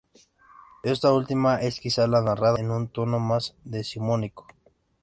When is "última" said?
1.13-1.61